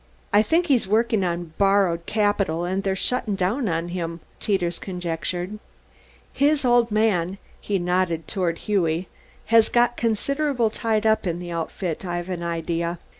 [0.33, 5.59] "I think he's workin' on borried capital and they're shuttin' down on him," Teeters conjectured.
[6.33, 9.07] "His 'Old Man,'" he nodded toward Hughie,
[9.53, 12.97] "has got consider'ble tied up in the Outfit, I've an idea.